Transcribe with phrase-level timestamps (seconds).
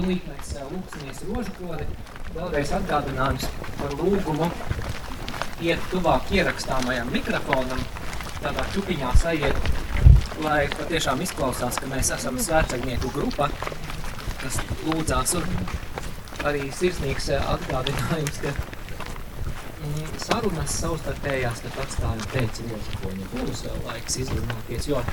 [0.00, 1.86] tūlīt mēs lūksimies rožu kodi.
[2.32, 4.48] Vēlreiz atgādinājums par lūgumu
[5.60, 7.82] iet tuvāk ierakstāmajam mikrofonam,
[8.40, 9.68] tādā čupiņā sajiet,
[10.40, 13.50] lai patiešām izklausās, ka mēs esam svētceļnieku grupa,
[14.40, 14.56] kas
[14.86, 15.52] lūdzās un
[16.48, 23.30] arī sirsnīgs atgādinājums, ka mm, sarunas savstarpējās tad atstāja teica Rožakoņa.
[23.34, 25.04] Būs vēl laiks izrunāties, jo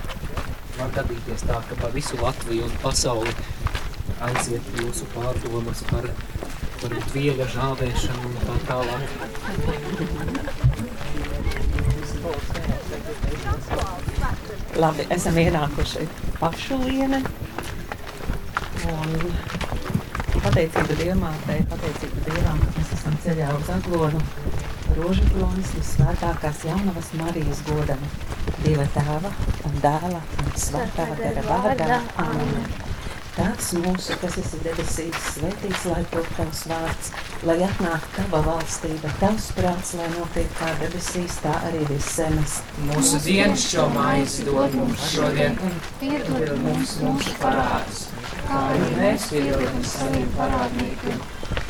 [0.78, 3.36] var gadīties tā, ka pa visu Latviju un pasauli
[4.28, 6.08] aiziet jūsu pārdomas par
[6.82, 9.04] varbūt viega žāvēšanu un tā tālāk.
[14.78, 16.08] Labi, esam ienākuši
[16.38, 17.22] pašuliene.
[18.88, 19.16] Un
[20.44, 24.22] pateicība Dievmātei, pateicība Dievam, ka mēs esam ceļā uz Aglonu.
[24.98, 28.04] Rožaklonis visvētākās jaunavas Marijas godam.
[28.64, 29.34] Dieva tēva
[29.68, 32.04] un dēla un svētā gara vārdā.
[32.24, 32.87] Amen.
[33.38, 37.12] Tēvs mūsu, kas esi debesīs, svētīts, lai top tavs vārds,
[37.46, 42.58] lai atnāk tava valstība, tavs prāts, lai notiek kā debesīs, tā arī viss zemes.
[42.90, 45.60] Mūsu dienas šo maizi dod mums šodien,
[46.02, 48.08] piedod mums mūsu parādus,
[48.48, 51.22] kā arī mēs piedodam saviem parādniekiem,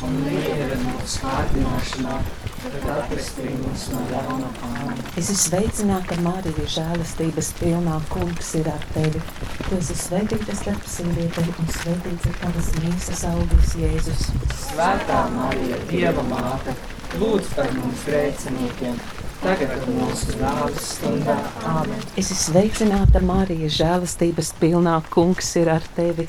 [0.06, 2.16] un neieved mūsu kārdināšanā,
[2.62, 5.00] bet atpestī mūs no ļauna āmen.
[5.18, 9.22] Es esmu sveicināta Marija, žēlastības pilnā kungs ir ar tevi.
[9.58, 11.70] Tu esi svētīta starp sievietēm un
[12.12, 14.26] ir tavas mīsas auglis Jēzus.
[14.62, 16.76] Svētā Marija, Dieva māte,
[17.18, 18.98] lūdz par mums grēciniekiem,
[19.42, 21.38] tagad mūsu nāves stundā.
[21.74, 22.04] Āmen.
[22.14, 26.28] Es esmu sveicināta Marija, žēlastības pilnā kungs ir ar tevi.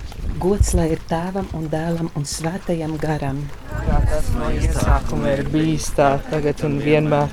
[0.41, 3.43] Gods lai ir tēvam un dēlam un svētajam garam.
[3.69, 7.29] Kā tas no iesākuma ir bijis tā, tagad un vienmēr,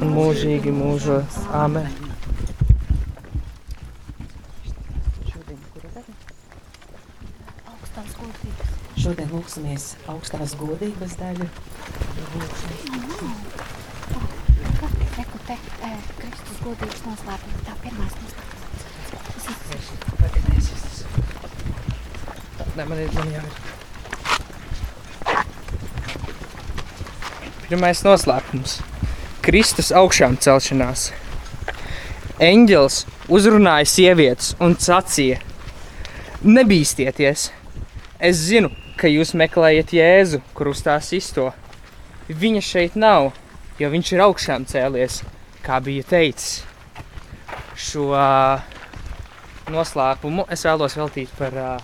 [0.00, 1.36] un mūžīgi mūžos.
[1.54, 1.86] Āmen.
[8.98, 11.46] Šodien lūksimies augstās godības daļu.
[15.14, 18.18] Reku te, e, Kristus godības noslēpums, tā pirmās
[22.82, 22.82] noslēpums.
[22.82, 23.52] Nē, man ir, man jau ir.
[27.68, 28.80] Pirmais noslēpums.
[29.42, 31.12] Kristus augšām celšanās.
[32.42, 35.38] Eņģelis uzrunāja sievietes un sacīja:
[36.42, 37.52] Nebīsties!
[38.18, 41.52] Es zinu, ka jūs meklējat Jēzu, kurus tās izto.
[42.26, 43.32] Viņa šeit nav,
[43.78, 45.22] jo viņš ir augšām cēlies,
[45.62, 46.64] kā bija teicis.
[47.78, 48.10] Šo
[49.70, 51.78] noslēpumu es vēlos veltīt par ā,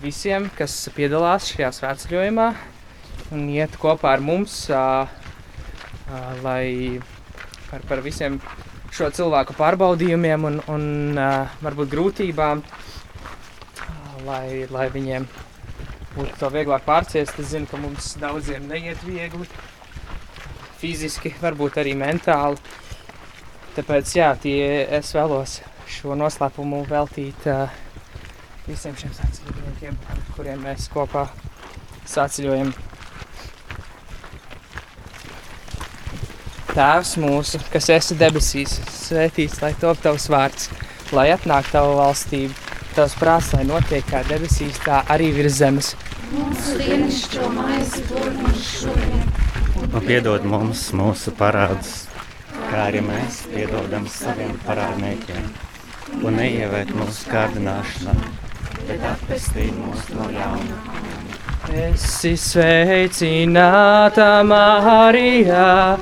[0.00, 2.48] visiem, kas piedalās šajā svētceļojumā
[3.36, 4.62] un iet kopā ar mums,
[6.44, 7.00] lai
[7.68, 8.40] par, par visiem
[8.90, 11.20] šo cilvēku pārbaudījumiem un, un
[11.62, 12.62] varbūt grūtībām,
[14.26, 15.28] lai, lai viņiem
[16.16, 17.38] būtu to vieglāk pārciest.
[17.38, 19.46] Es zinu, ka mums daudziem neiet viegli,
[20.80, 22.58] fiziski, varbūt arī mentāli.
[23.76, 24.64] Tāpēc, jā, tie
[24.98, 27.70] es vēlos šo noslēpumu veltīt uh,
[28.68, 29.98] visiem šiem sāceļniekiem,
[30.36, 31.26] kuriem mēs kopā
[32.08, 32.72] sāceļojam.
[36.70, 40.68] Tēvs mūsu, kas esi debesīs, svētīts, lai top tavs vārds,
[41.16, 42.54] lai atnāk tava valstība,
[42.94, 45.94] tavs prāts, lai notiek kā debesīs, tā arī virs zemes.
[46.30, 49.30] Mūsu dienascho maizi dod mums šodien,
[49.90, 52.04] Un piedod mums mūsu parādus,
[52.68, 55.48] kā arī mēs piedodam saviem parādniekiem.
[56.22, 58.14] Un neievēt mūsu kārdināšanā,
[58.90, 60.78] bet atpestī mūs no ļauna.
[61.70, 65.98] Esi sveicināta Marijā,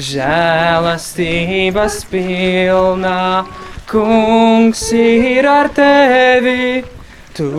[0.00, 3.24] žēlastības pilnā,
[3.90, 6.80] kungs ir ar tevi.
[7.36, 7.50] Tu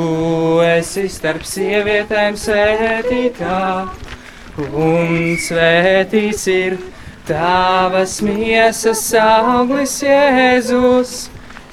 [0.65, 3.59] esi starp sievietēm svētītā,
[4.57, 6.77] un svētīts ir
[7.29, 11.15] tavas miesas auglis Jēzus.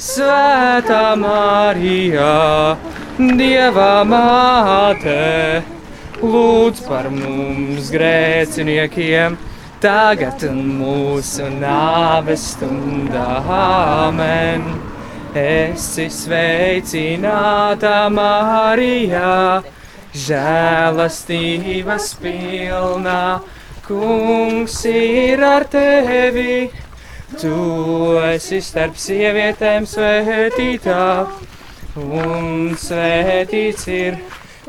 [0.01, 2.77] Svētā Marijā,
[3.21, 5.61] Dieva māte,
[6.23, 9.37] lūdz par mums grēciniekiem,
[9.85, 13.29] tagad un mūsu nāves stundā.
[13.59, 14.65] Amen.
[15.37, 19.61] Esi sveicināta Marijā,
[20.17, 23.25] žēlastības pilnā.
[23.85, 26.71] Kungs ir ar tevi,
[27.39, 31.03] tu esi starp sievietēm svētītā,
[32.01, 34.19] un svētīts ir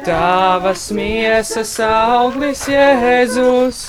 [0.06, 3.88] tavas miesas auglis Jēzus,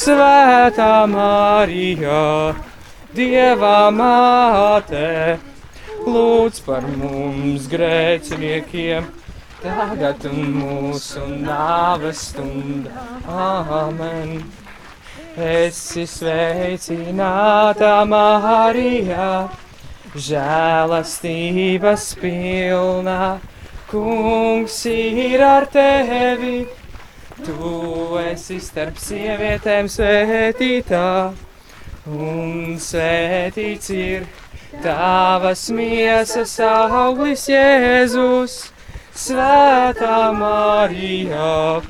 [0.00, 2.54] Svētā Marija,
[3.14, 5.38] Dieva māte,
[6.06, 9.10] lūdz par mums grēciniekiem
[9.60, 13.04] tagad un mūsu nāves stundā.
[13.28, 14.38] Āmen!
[15.40, 19.48] Esi sveicināta Marijā,
[20.12, 23.38] žēlastības pilnā.
[23.88, 26.68] Kungs ir ar tevi,
[27.40, 31.08] tu esi starp sievietēm svētītā,
[32.04, 34.28] un svētīts ir
[34.84, 38.60] tavas miesas auglis Jēzus.
[39.16, 41.80] Svētā Marija,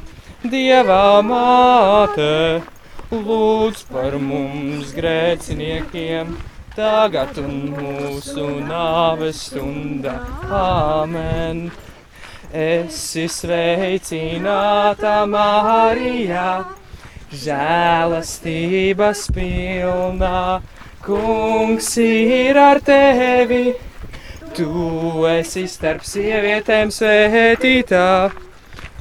[0.41, 2.63] Dieva māte,
[3.11, 6.37] lūdz par mums grēciniekiem,
[6.77, 10.15] tagad un mūsu nāves stundā.
[10.47, 11.71] Āmen!
[12.51, 16.65] Esi sveicināta Marija,
[17.31, 20.43] žēlastības pilnā,
[21.03, 23.75] kungs ir ar tevi!
[24.55, 28.07] Tu esi starp sievietēm svētītā,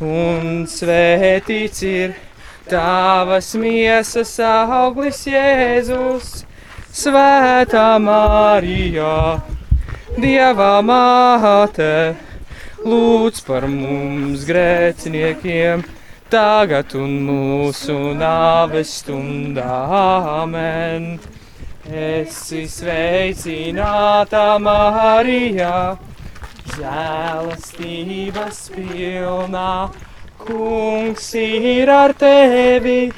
[0.06, 2.18] un svētīts ir
[2.70, 6.44] tavas miesas auglis Jēzus,
[6.94, 9.40] Svētā Mārijā,
[10.20, 12.16] Dieva māte,
[12.86, 15.84] lūdz par mums grēciniekiem,
[16.30, 19.80] tagad un mūsu nāves stundā.
[20.42, 21.16] Amen!
[21.90, 25.98] Esi sveicināta Marijā,
[26.76, 29.72] žēlastības pilnā.
[30.40, 33.12] Kungs ir ar tevi,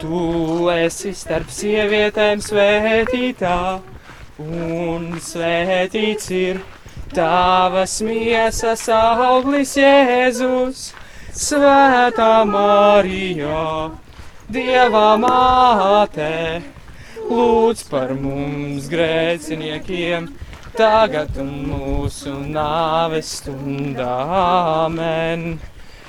[0.00, 3.58] tu esi starp sievietēm svētītā,
[4.40, 6.62] un svētīts ir
[7.12, 10.88] tavas miesas auglis Jēzus,
[11.38, 13.92] Svētā Marijā,
[14.48, 16.32] Dieva māte
[17.28, 20.30] lūdz par mums grēciniekiem,
[20.78, 24.14] tagad un mūsu nāves stundā.
[24.86, 25.58] Amen!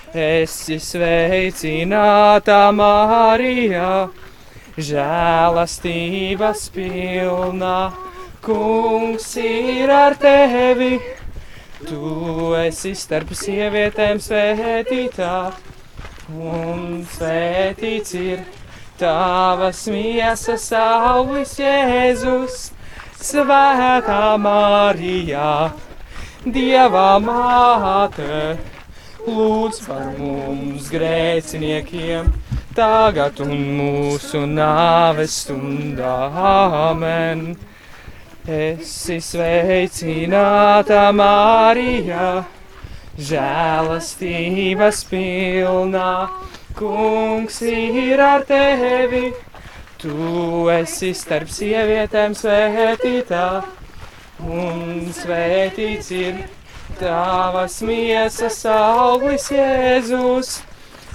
[0.10, 4.10] Esi sveicināta Marijā,
[4.74, 7.92] žēlastības pilnā,
[8.42, 10.98] kungs ir ar tevi.
[11.86, 15.36] Tu esi starp sievietēm svētītā,
[16.34, 18.42] un svētīts ir
[18.98, 22.72] Tavas miesas auglis Jēzus,
[23.22, 25.70] Svētā Marijā,
[26.44, 28.58] Dieva māte,
[29.30, 32.30] lūdz par mums grēciniekiem,
[32.78, 36.14] tagad un mūsu nāves stundā.
[36.50, 37.52] Amen!
[38.50, 42.46] Esi sveicināta Marijā,
[43.30, 46.14] žēlastības pilnā
[46.80, 49.28] kungs ir ar tevi.
[50.00, 53.48] Tu esi starp sievietēm svētītā,
[54.48, 56.40] un svētīts ir
[57.00, 60.60] tavas miesas auglis Jēzus,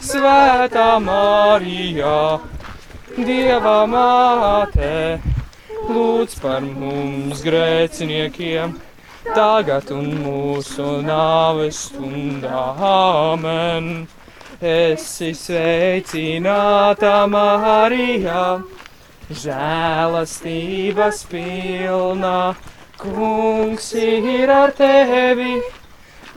[0.04, 2.40] Svētā Marijā,
[3.14, 5.20] Dieva māte,
[5.88, 8.74] lūdz par mums grēciniekiem,
[9.30, 12.66] tagad un mūsu nāves stundā.
[12.90, 14.06] Amen!
[14.64, 18.62] esi sveicināta Marijā,
[19.28, 22.38] žēlastības pilnā,
[23.04, 25.60] kungs ir ar tevi.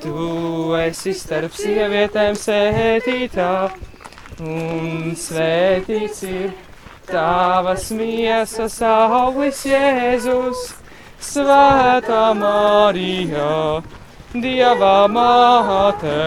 [0.02, 3.52] Tu esi starp sievietēm sētītā,
[4.46, 6.52] un svētīts ir
[7.08, 10.68] tavas miesas auglis Jēzus,
[11.18, 13.82] Svētā Marija,
[14.38, 16.20] Dieva māte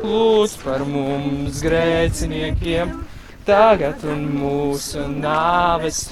[0.00, 2.96] lūdz par mums grēciniekiem,
[3.44, 6.06] tagad un mūsu nāves.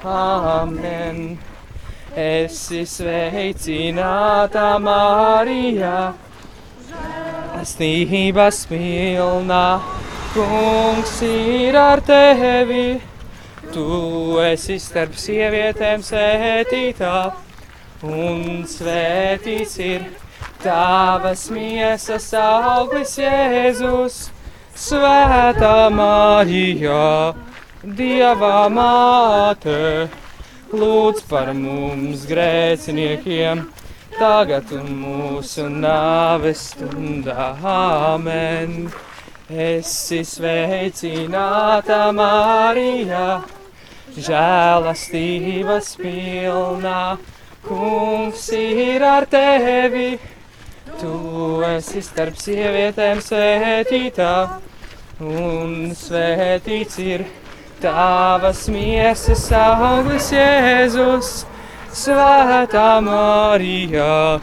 [0.00, 1.49] Amen!
[2.16, 6.12] Esi sveicināta Marijā,
[7.62, 9.66] stības pilnā,
[10.34, 13.00] kungs ir ar tevi.
[13.70, 13.86] Tu
[14.42, 17.14] esi starp sievietēm sētītā,
[18.02, 20.08] un svētīts ir
[20.60, 24.16] Tavas miesas auglis Jēzus,
[24.74, 27.34] Svētā Marija,
[27.84, 30.10] Dieva māte,
[30.72, 33.64] lūdz par mums grēciniekiem,
[34.16, 37.54] tagad un mūsu nāves stundā.
[37.66, 38.90] Āmen!
[39.50, 43.40] Esi sveicināta Marija,
[44.14, 47.00] žēlastības pilnā,
[47.66, 50.12] kungs ir ar tevi.
[51.00, 51.16] Tu
[51.66, 54.32] esi starp sievietēm svētītā,
[55.18, 57.26] un svētīts ir
[57.80, 61.30] tavas miesas auglis Jēzus,
[61.90, 64.40] Svētā Marija,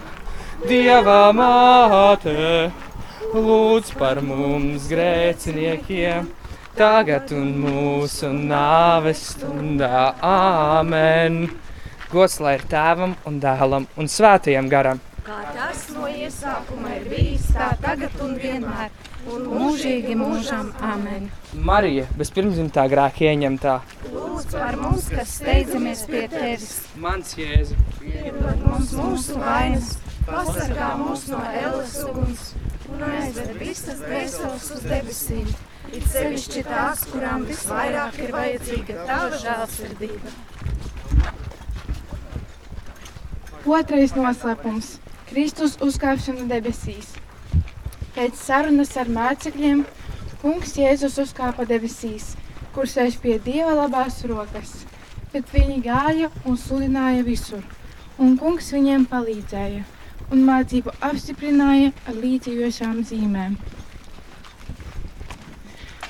[0.65, 2.71] Dieva māte,
[3.31, 6.31] lūdz par mums grēciniekiem,
[6.77, 10.15] tagad un mūsu nāves stundā.
[10.25, 11.45] Āmen!
[12.11, 15.03] Gods lai ir tēvam un dēlam un svētajam garam!
[15.27, 18.91] Kā tas no iesākuma ir bijis, tā tagad un vienmēr,
[19.33, 20.71] un mūžīgi mūžam.
[20.83, 21.29] Amen.
[21.53, 23.77] Marija, bez pirmzimtā grēka ieņemtā,
[24.13, 26.67] Lūdz par mums, kas steidzamies pie tevis.
[26.95, 27.75] mans jēzu.
[27.99, 29.95] Piedod mums mūsu vainas,
[30.27, 32.53] pasargā mūs no ēlas uguns
[32.91, 35.49] un aizved visas dvēseles uz debesīm.
[35.95, 40.33] It sevišķi tās, kurām visvairāk ir vajadzīga tava žēlsirdība.
[43.67, 44.97] Otrais noslēpums-
[45.29, 47.07] Kristus uzkāpšana debesīs.
[48.17, 49.83] Pēc sarunas ar mācekļiem
[50.41, 52.31] Kungs Jēzus uzkāpa debesīs,
[52.73, 54.71] kur sēž pie Dieva labās rokas,
[55.29, 57.61] bet viņi gāja un sludināja visur,
[58.17, 59.83] un Kungs viņiem palīdzēja,
[60.33, 63.53] un mācību apstiprināja ar līdzījošām zīmēm.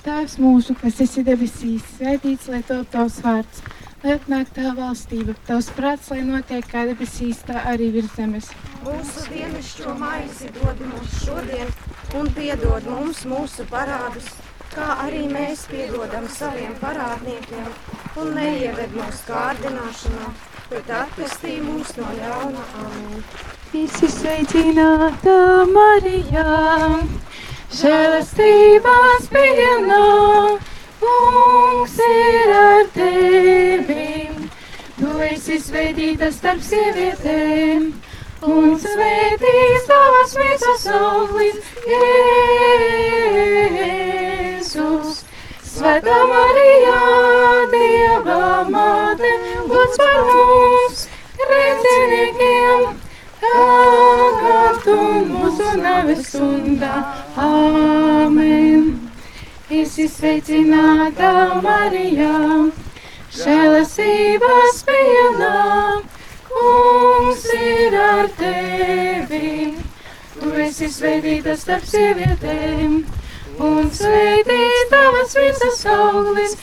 [0.07, 3.59] Tēvs mūsu, kas esi debesīs, svētīts lai top tavs vārds,
[4.05, 8.47] lai atnāk tā valstība, tavs prāts, lai notiek kā debesīs, tā arī virs zemes.
[8.87, 11.71] Mūsu dienascho maizi dod mums šodien,
[12.15, 14.29] un piedod mums mūsu parādus,
[14.71, 17.67] kā arī mēs piedodam saviem parādniekiem,
[18.21, 20.29] un neieved mūsu kārdināšanā,
[20.71, 22.63] bet atpestī mūs no ļauna.
[22.85, 23.27] Amen.
[23.73, 25.35] Visi sveicināta
[25.73, 26.47] Marijā,
[27.81, 30.01] žēlastības pilnā,
[31.03, 34.11] kungs ir ar tevi.
[34.97, 37.89] Tu esi svētīta starp sievietēm,
[38.45, 41.55] un svētīs tavas visas auglis,
[44.27, 45.23] Jēzus.
[45.65, 46.99] Svētā Marijā,
[47.71, 49.31] Dieva māte,
[49.69, 50.97] lūdz par mums,
[51.41, 52.79] grēciniekiem,
[53.41, 56.95] tagad un mūsu nāves stundā.
[57.37, 58.83] Āmen!
[59.67, 62.37] Esi sveicināta Marijā,
[63.37, 65.57] žēlastības pilnā,
[66.57, 69.75] kungs ir ar tevi.
[70.37, 72.91] Tu esi svētīta starp sievietēm,
[73.67, 76.53] un svētīts tavas visas auglis,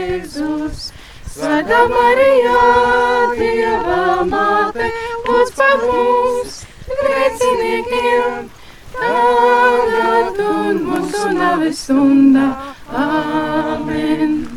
[0.00, 0.80] Jēzus.
[1.30, 2.62] Svētā Marijā,
[3.38, 4.86] Dieva māte,
[5.26, 6.54] lūdz par mums,
[6.90, 8.50] grēciniekiem,
[8.98, 12.48] tagad un mūsu nāves stundā.
[12.90, 14.49] Āmen!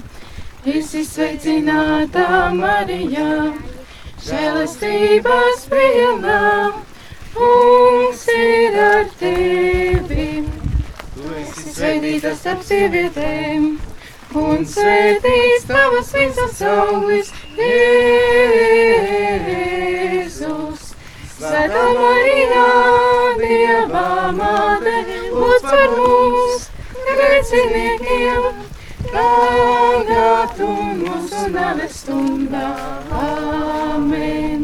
[0.63, 3.51] Esi sveicināta Marijā,
[4.23, 6.71] žēlastības pilnā,
[7.33, 10.47] kungs ir ar tevi.
[11.17, 13.65] Tu esi svētīta starp sievietēm,
[14.39, 17.75] un svētīts tavas visas auglis, Jēzus.
[21.35, 22.69] Svētā Marijā,
[23.43, 24.95] Dieva māte,
[25.27, 26.71] lūdz par mums,
[27.03, 28.62] grēciniekiem,
[29.13, 32.69] tagad un mūsu nāves stundā.
[33.23, 34.63] Āmen!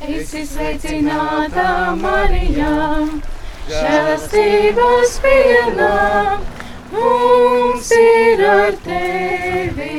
[0.00, 2.76] Esi sveicināta Marijā,
[3.70, 6.38] žēlastības pilnā,
[6.94, 9.98] mums ir ar tevi.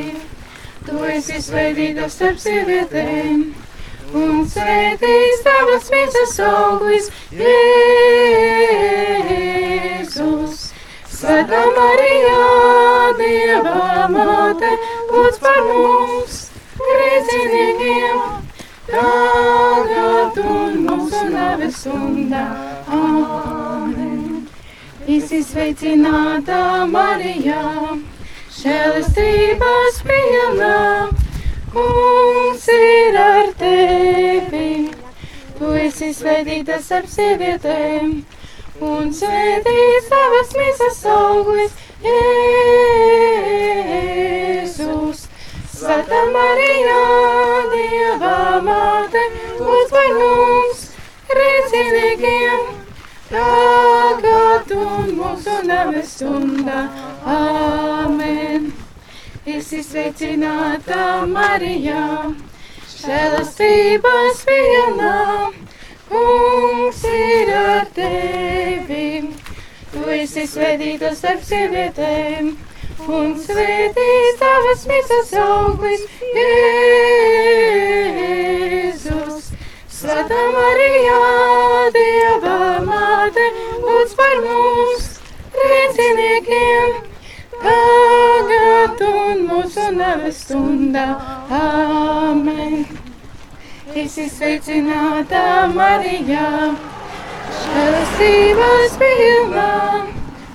[0.86, 3.38] Tu esi svētīta starp sievietēm,
[4.18, 7.06] un svētīts tavas visas auglis,
[7.42, 7.92] Jēzus.
[11.22, 12.38] Svētā Marijā,
[13.14, 14.70] Dieva māte,
[15.06, 16.38] lūdz par mums,
[16.80, 18.24] grēciniekiem,
[18.88, 22.42] tagad un mūsu nāves stundā.
[22.98, 24.48] Āmen.
[25.06, 26.58] Visi sveicināta
[26.90, 27.62] Marijā,
[28.58, 30.82] žēlastības pilnā,
[31.70, 34.68] kungs ir ar tevi.
[35.62, 38.16] Tu esi svētīta starp sievietēm,
[38.80, 43.02] un svētīts tavas misas auglis, Jēzus.
[45.72, 47.02] Svētā Marijā,
[47.72, 49.22] Dieva māte,
[49.58, 50.80] lūdz par mums,
[51.30, 52.60] grēciniekiem,
[53.32, 56.80] tagad un mūsu nāves stundā.
[57.26, 58.62] Āmen!
[59.42, 62.30] Esi sveicināta Marijā,
[62.94, 65.18] žēlastības pilnā,
[66.12, 69.08] kungs ir ar tevi.
[69.92, 72.46] Tu esi svētīta starp sievietēm
[73.08, 76.02] un svētīs tavas misas auglis,
[76.36, 77.82] Jēzus.
[79.92, 81.18] Svētā Marijā,
[81.96, 83.46] Dieva māte,
[83.84, 85.04] lūdz par mums,
[85.58, 86.90] grēciniekiem,
[87.62, 91.06] tagad un mūsu nāves stundā.
[91.62, 93.01] Āmen.
[93.92, 96.72] Esi sveicināta Marijā,
[97.60, 99.72] žēlastības pilnā.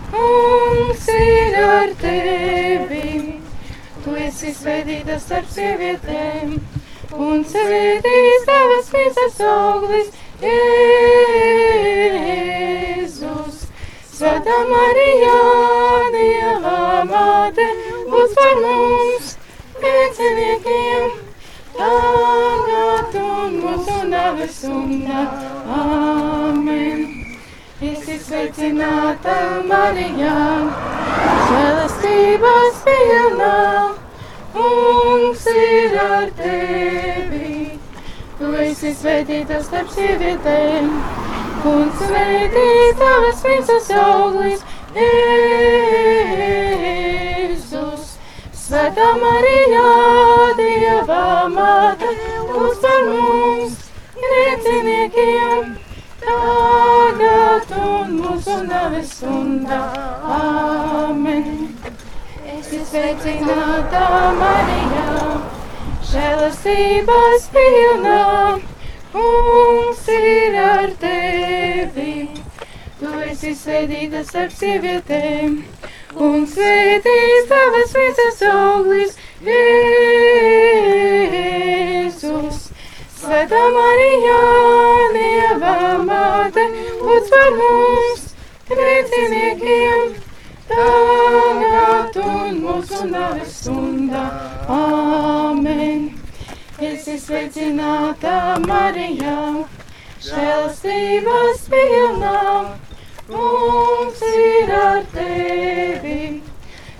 [0.09, 3.11] Kungs ir ar tevi.
[4.01, 6.55] Tu esi svētīta starp sievietēm,
[7.13, 10.09] un svētīs tavas visas auglis,
[10.41, 10.57] Jēzus.
[14.17, 15.37] Svētā Marijā,
[16.17, 17.69] Dieva māte,
[18.09, 19.37] lūdz par mums,
[19.77, 21.26] grēciniekiem,
[21.77, 25.23] tagad un mūsu nāves stundā.
[25.77, 27.03] Āmen.
[27.77, 29.35] Esi sveicināta
[29.69, 30.37] Marijā,
[31.51, 33.57] žēlastības pilnā,
[34.55, 37.51] kungs ir ar tevi.
[38.39, 40.89] Tu esi svētīta starp sievietēm,
[41.73, 44.65] un svētīs tavas visas auglis,
[44.97, 46.76] Jēzus.
[48.67, 49.81] Svētā Marijā,
[50.57, 52.07] Dieva māte,
[52.49, 53.77] lūdz par mums,
[54.17, 55.69] grēciniekiem
[56.25, 59.79] tagad un mūsu nāves stundā.
[60.39, 61.47] Āmen.
[62.57, 64.03] Esi sveicināta
[64.41, 65.15] Marijā,
[66.11, 68.19] žēlastības pilnā,
[69.15, 72.19] kungs ir ar tevi.
[72.99, 75.61] Tu esi svētīta starp sievietēm,
[76.25, 79.13] un svētīs tavas visas auglis,
[79.47, 80.57] Jēzus.
[83.17, 84.41] Svētā Marijā,
[85.13, 85.73] Dieva
[86.07, 86.63] māte,
[87.01, 88.23] lūdz par mums,
[88.69, 90.15] grēciniekiem,
[90.71, 94.25] tagad un mūsu nāves stundā.
[94.77, 96.01] Āmen!
[96.77, 99.39] Esi sveicināta Marijā,
[100.21, 102.41] žēlastības pilnā,
[103.29, 106.41] mums ir ar tevi.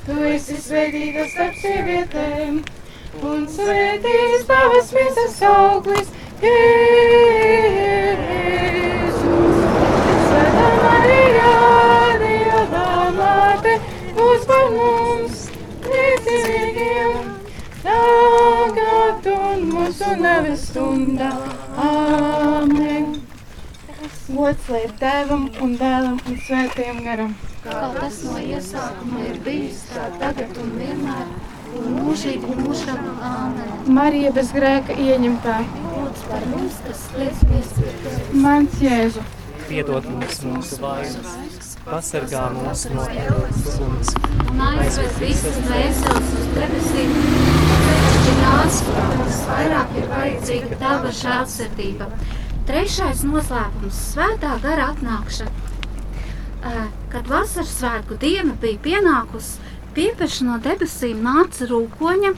[0.05, 2.53] Tu esi svētīta starp sievietēm,
[3.27, 6.87] un svētīs tavas visas auglis, Jēzus.
[10.29, 11.53] Svētā Marijā,
[12.23, 12.85] Dieva
[13.19, 13.73] māte,
[14.19, 15.37] lūdz par mums,
[15.87, 17.13] grēciniekiem,
[17.83, 21.31] tagad un mūsu nāves stundā.
[21.89, 22.86] Āmen.
[24.27, 27.29] Gods lai ir tēvam un dēlam un svētajam garam.
[27.63, 31.29] kā tas no iesākuma ir bijis, tā tagad un vienmēr,
[31.79, 33.05] un mūžīgi mūžam.
[33.29, 33.69] Āmen.
[33.97, 35.55] Marija bez grēka ieņemtā.
[35.85, 38.17] Lūdz par mums, kas liec piespieties.
[38.43, 39.23] Mans Jēzu.
[39.69, 44.11] Piedod mums mūsu vainas, pasargā mūs no ēnas
[44.51, 47.15] Un aizved visas dvēseles uz debesīm,
[48.41, 52.11] tās, kurām visvairāk ir vajadzīga tava žēlsirdība.
[52.67, 55.51] Trešais noslēpums- svētā gara atnākšana.
[57.13, 59.61] Kad vasaras svētku diena bija pienākusi,
[59.95, 62.33] piepeši no debesīm nāca rūkoņa,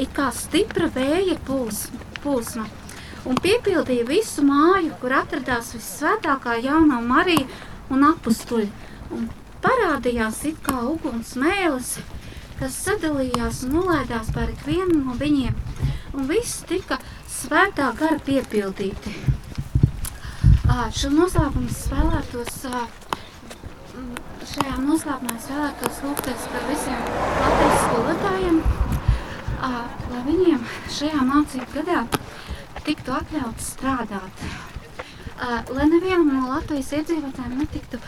[0.00, 2.64] it kā stipra vēja plūsma,
[3.28, 7.44] un piepildīja visu māju, kur atradās visvētākā jaunā Marija
[7.90, 8.72] un apstuļi.
[9.12, 9.28] Un
[9.60, 11.98] parādījās it kā uguns mēlis,
[12.58, 15.54] kas sadalījās un nolaidās par ikvienu no viņiem,
[16.14, 19.33] un viss tika svētā gara piepildīti.
[20.74, 22.54] Ā, Šo noslēpumu es vēlētos,
[24.50, 27.04] šajā noslēpumā es vēlētos lūgties par visiem
[27.38, 28.56] Latvijas skolotājiem,
[29.60, 30.64] lai viņiem
[30.96, 32.00] šajā mācību gadā
[32.88, 34.42] tiktu atļauts strādāt.
[35.76, 38.00] Lai nevienam no Latvijas iedzīvotājiem netiktu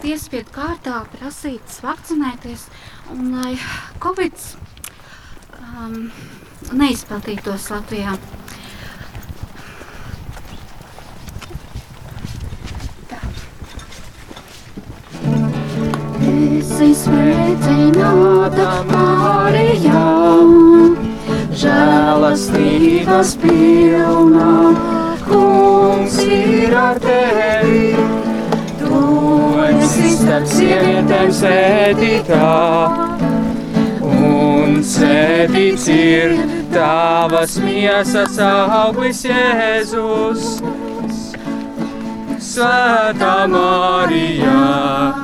[0.00, 2.70] piespiedu kārtā prasīts vakcinēties,
[3.12, 3.52] un lai
[4.06, 4.48] Covid
[5.60, 6.08] um,
[6.72, 8.16] neizplatītos Latvijā.
[16.74, 20.00] Esi sveicināta Marijā,
[21.54, 24.48] žēlastības pilnā,
[25.22, 27.92] kungs ir ar tevi.
[28.80, 29.02] Tu
[29.68, 32.48] esi starp sievietēm sēdītā,
[34.10, 36.34] un sēdīts ir
[36.74, 40.58] tavas miesas auglis Jēzus.
[42.42, 45.23] Svētā Marijā,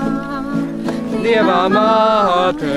[1.30, 2.70] Dieva māte,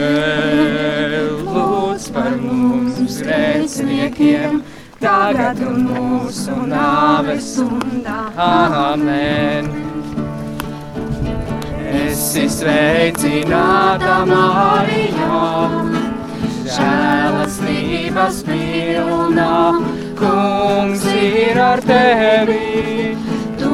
[1.41, 4.59] lūdz par mums grēciniekiem,
[5.01, 8.19] tagad un mūsu nāves stundā.
[8.45, 9.71] Amen!
[12.03, 15.39] Esi sveicināta Marijā,
[16.75, 19.55] žēlastības pilnā,
[20.21, 23.17] kungs ir ar tevi.
[23.63, 23.73] Tu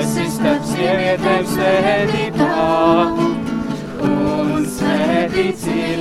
[0.00, 2.50] esi starp sievietēm svētītā,
[5.12, 6.00] svētīts ir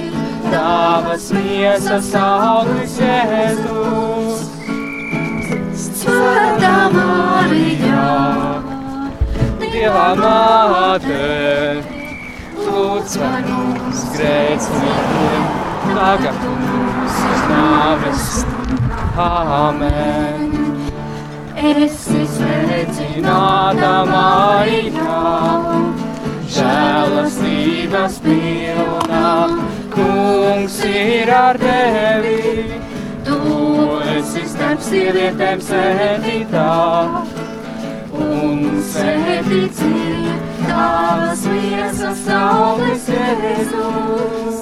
[0.52, 4.46] tavas miesas auglis Jēzus.
[6.02, 8.06] Svētā Marijā,
[9.62, 11.20] Dieva māte,
[12.58, 15.46] lūdz par mums grēciniekiem,
[15.92, 18.30] tagad un mūsu nāves
[19.22, 20.48] Amen.
[21.62, 25.22] Esi sveicināta Marijā,
[26.56, 29.32] žēlastības pilnā,
[29.94, 32.80] kungs ir ar tevi.
[33.28, 33.38] Tu
[34.18, 36.68] esi starp sievietēm svētītā,
[38.26, 40.32] un ir
[40.66, 44.62] tavas miesas auglis Jēzus.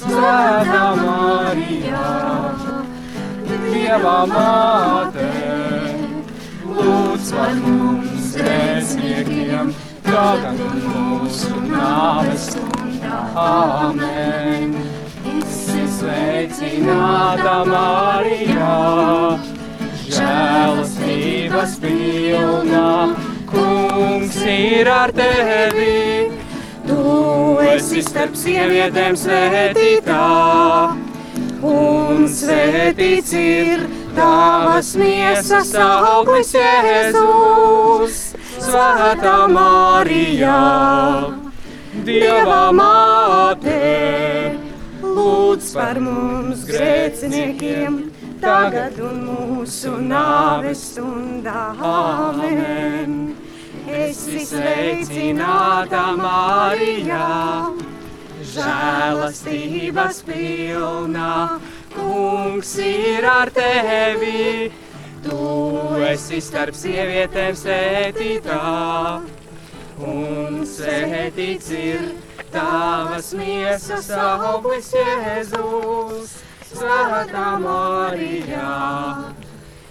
[0.00, 2.06] Svētā Marijā,
[3.50, 5.28] Dieva māte,
[6.64, 9.74] lūdz par mums grēciniekiem,
[10.10, 13.18] un mūsu nāves stundā.
[13.38, 14.72] Amen.
[15.30, 18.72] Esi sveicināta Marijā,
[20.10, 22.90] žēlastības pilnā,
[23.50, 26.30] kungs ir ar tevi.
[26.88, 27.04] Tu
[27.70, 30.24] esi starp sievietēm svētītā,
[31.70, 38.29] un svētīts ir tavas miesas auglis Jēzus.
[38.70, 40.58] Svētā Marijā,
[42.06, 43.78] Dieva māte,
[45.02, 47.96] lūdz par mums grēciniekiem,
[48.44, 51.64] tagad un mūsu nāves stundā.
[51.82, 53.16] Amen!
[53.90, 57.26] Esi sveicināta Marijā,
[58.52, 61.34] žēlastības pilnā,
[61.96, 64.70] kungs ir ar tevi.
[65.20, 65.38] Tu
[66.08, 68.60] esi starp sievietēm svētītā,
[70.00, 72.06] un svētīts ir
[72.54, 76.38] tavas miesas auglis Jēzus.
[76.70, 78.70] Svētā Marijā,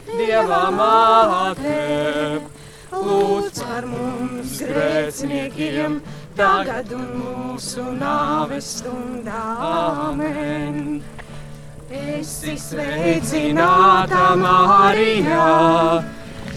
[0.07, 1.77] Dieva māte,
[2.95, 5.99] lūdz par mums grēciniekiem,
[6.39, 9.45] tagad un mūsu nāves stundā.
[9.69, 11.03] Amen!
[11.89, 15.45] Esi sveicināta Marijā,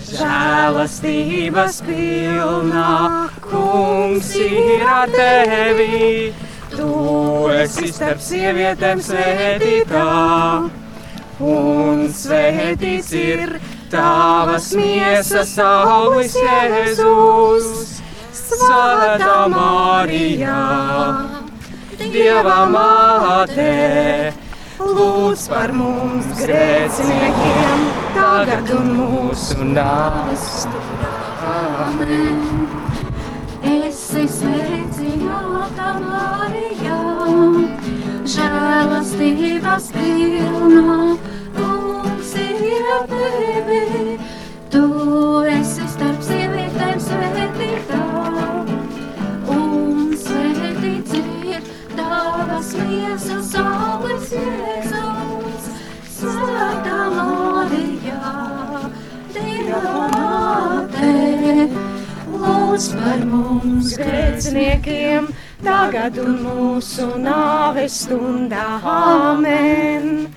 [0.04, 6.34] žēlastības pilnā, kungs ir ar tevi.
[6.74, 6.90] Tu
[7.62, 10.04] esi starp sievietēm svētītā,
[11.40, 13.56] un svētīts ir
[13.88, 17.72] tavas miesas auglis Jēzus.
[18.36, 20.60] Svētā Marijā,
[22.04, 23.72] Dieva māte,
[24.96, 27.84] lūdz par mums grēciniekiem,
[28.16, 31.12] tagad un mūsu nāves stundā.
[31.52, 32.40] Amen.
[33.62, 37.00] Esi sveicināta Marijā,
[38.34, 40.98] žēlastības pilnā,
[41.58, 44.18] kungs ir ar tevi.
[44.72, 44.84] Tu
[45.52, 47.41] esi starp sievietēm svētītā,
[52.62, 55.64] tavas miesas auglis Jēzus.
[56.14, 58.34] Svētā Marijā,
[59.34, 61.68] Dieva māte,
[62.30, 65.28] lūdz par mums grēciniekiem,
[65.64, 68.78] tagad un mūsu nāves stundā.
[68.84, 70.28] Amen!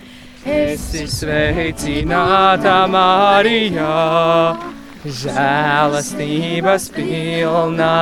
[0.45, 4.57] Esi sveicināta Marijā,
[5.05, 7.97] žēlastības pilnā,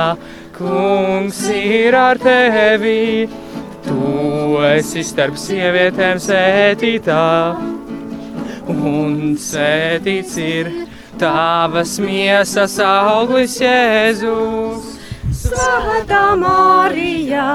[0.56, 3.43] kungs ir ar tevi.
[4.64, 7.20] Esi starp sievietēm sētītā,
[8.72, 10.70] un sētīts ir
[11.20, 14.94] tavas miesas auglis Jēzus.
[15.44, 17.48] Svētā Marijā,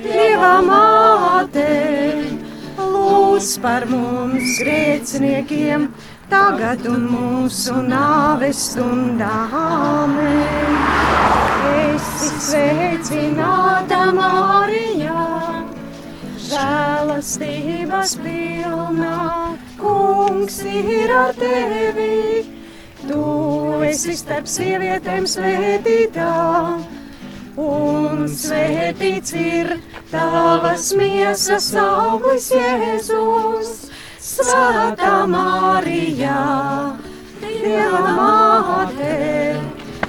[0.00, 1.68] Dieva māte,
[2.80, 5.90] lūdz par mums grēciniekiem,
[6.32, 9.34] tagad un mūsu nāves stundā.
[9.60, 10.78] Amen!
[11.70, 15.09] Esi sveicināta Marijā,
[16.50, 19.18] žēlastības pilnā,
[19.80, 22.46] kungs ir ar tevi.
[23.00, 23.20] Tu
[23.88, 26.32] esi starp sievietēm svētītā,
[27.60, 29.76] un svētīts ir
[30.10, 33.72] tavas miesas auglis Jēzus.
[34.20, 36.40] Svētā Marijā,
[37.40, 39.16] Dieva māte,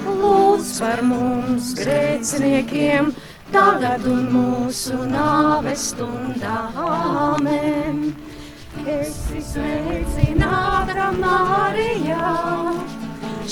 [0.04, 3.14] lūdz par mums grēciniekiem,
[3.52, 6.58] tagad un mūsu nāves stundā.
[6.76, 8.12] Āmen!
[8.88, 12.32] Esi sveicināta Marijā,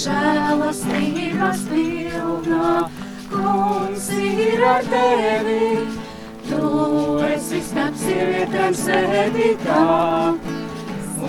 [0.03, 2.69] žēlastības pilnā,
[3.29, 5.73] kungs ir ar tevi.
[6.49, 6.69] Tu
[7.29, 9.83] esi starp sievietēm sēdītā,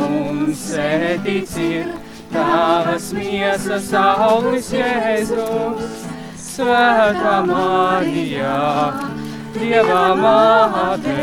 [0.00, 1.90] Un sēdīts ir
[2.32, 6.09] tavas miesas auglis Jēzus.
[6.60, 8.56] Svētā Marijā,
[9.54, 11.14] Dieva māte,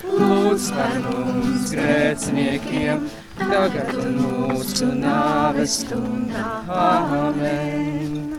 [0.00, 3.02] lūdz par mums grēciniekiem,
[3.36, 6.46] tagad un mūsu nāves stundā.
[6.72, 8.38] Āmen.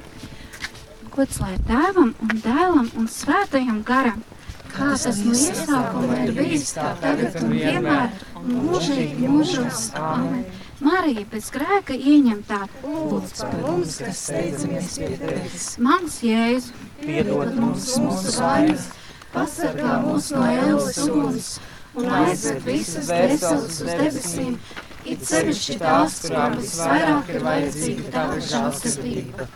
[1.14, 4.26] Gods lai tēvam un dēlam un svētajam garam,
[4.74, 8.10] kā tas no iesākuma ir bijis, tā tagad un vienmēr,
[8.50, 9.92] mūžīgi mūžos.
[10.02, 10.48] Amen.
[10.82, 15.68] Marija pēc grēka ieņemtā, lūdz par mums, kas steidzamies pie tevis.
[15.78, 18.88] Mans Jēzu, piedod mums mūsu vainas,
[19.36, 21.52] pasargā mūs no ēlas uguns
[21.94, 24.58] un aizved visas veselas uz debesīm,
[25.06, 29.50] it sevišķi tās, kurām visvairāk ir vajadzīga tava žālsirdība.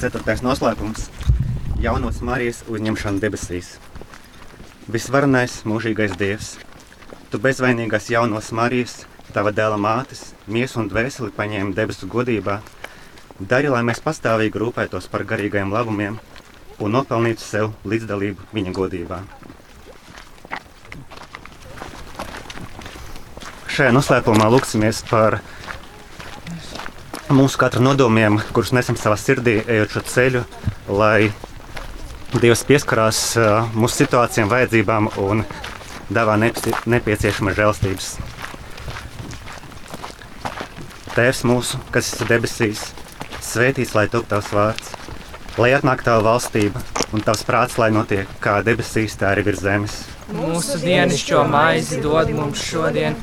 [0.00, 1.10] Ceturtais noslēpums-
[1.86, 3.78] jaunos Marijas uzņemšana debesīs.
[4.90, 6.56] Visvarenais, mūžīgais Dievs,
[7.30, 12.56] Tu bezvainīgās jaunos Marijas, Tava dēla mātes, miesu un dvēseli paņēmi debesu godībā,
[13.38, 16.16] dari, lai mēs pastāvīgi rūpētos par garīgajiem labumiem
[16.82, 19.20] un nopelnītu sev līdzdalību viņa godībā.
[23.70, 25.38] Šajā noslēpumā lūksimies par
[27.30, 30.42] mūsu katra nodomiem, kurus nesam savā sirdī, ejot šo ceļu,
[30.90, 31.30] lai
[32.38, 33.20] Dievs pieskarās
[33.74, 35.40] mūsu situācijām, vajadzībām un
[36.14, 38.06] dāvā nepie- nepieciešamas žēlstības.
[41.16, 42.84] Tēvs mūsu, kas esi debesīs,
[43.42, 44.94] svētīts lai top tavs vārds,
[45.58, 46.78] lai atnāk tava valstība
[47.12, 50.04] un tavs prāts, lai notiek kā debesīs, tā arī virs zemes.
[50.32, 53.16] Mūsu dienascho maizi dod mums šodien,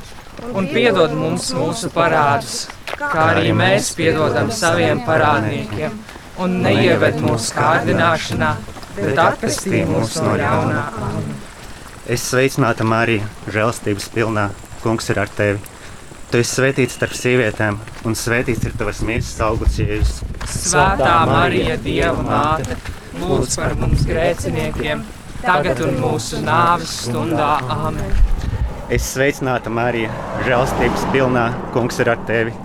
[0.51, 5.95] un piedod mums mūsu parādus, kā arī mēs piedodam saviem parādniekiem.
[6.37, 8.51] Un neieved mūsu kārdināšanā,
[8.97, 10.83] bet atpestī mūs no ļaunā.
[12.07, 14.45] Es sveicināta Marija, žēlstības pilnā,
[14.83, 15.59] kungs ir ar tevi.
[16.31, 20.23] Tu esi svētīts starp sievietēm, un svētīts ir tavas miesas augurs, Jēzus.
[20.51, 22.75] Svētā Marija, Dieva māte,
[23.21, 25.03] lūdz par mums grēciniekiem,
[25.43, 27.53] tagad un mūsu nāves stundā.
[27.77, 28.17] Āmen.
[28.91, 30.11] Es sveicināta Marija,
[30.47, 32.55] žēlstības pilnā, kungs ir ar tevi.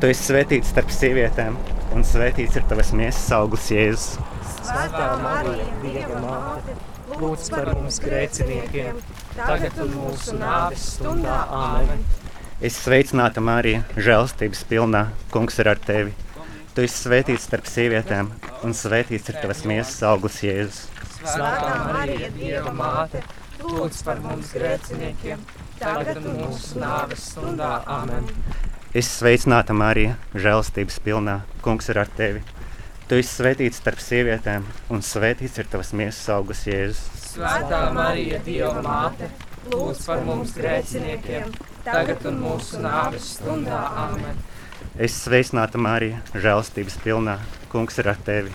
[0.00, 1.56] Tu esi svētīts starp sievietēm,
[1.96, 4.29] un svētīts ir tavas miesas augurs, Jēzus.
[4.70, 6.74] Svētā Marija, Dieva māte,
[7.10, 8.98] Lūdz par mums grēciniekiem,
[9.34, 11.38] tagad un mūsu nāves stundā.
[11.50, 12.04] Āmen.
[12.62, 15.00] Es sveicināta Marija, žēlstības pilnā,
[15.34, 16.14] kungs ir ar tevi.
[16.76, 18.30] Tu esi svētīts starp sievietēm,
[18.62, 20.86] un svētīts ir tavas miesas augurs, Jēzus.
[21.18, 23.24] Svētā Marija, Dieva māte,
[23.64, 25.42] lūdz par mums grēciniekiem,
[25.82, 27.74] tagad un mūsu nāves stundā.
[27.90, 28.30] Āmen.
[28.94, 32.46] Es sveicināta Marija, žēlstības pilnā, kungs ir ar tevi.
[33.10, 34.62] Tu esi svētīts starp sievietēm,
[34.94, 37.24] un svētīts ir tavas miesas augurs, Jēzus.
[37.32, 39.26] Svētā Marija, Dieva māte,
[39.72, 41.48] lūdz par mums grēciniekiem,
[41.82, 43.80] tagad un mūsu nāves stundā.
[44.04, 44.38] Āmen.
[44.94, 47.34] Es sveicināta Marija, žēlstības pilnā,
[47.72, 48.54] kungs ir ar tevi.